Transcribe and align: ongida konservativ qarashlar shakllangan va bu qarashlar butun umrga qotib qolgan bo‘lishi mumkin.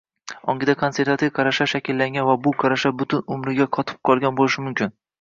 ongida 0.53 0.73
konservativ 0.79 1.33
qarashlar 1.35 1.71
shakllangan 1.75 2.27
va 2.31 2.37
bu 2.49 2.57
qarashlar 2.65 2.99
butun 3.05 3.25
umrga 3.39 3.71
qotib 3.79 4.05
qolgan 4.11 4.39
bo‘lishi 4.43 4.69
mumkin. 4.69 5.01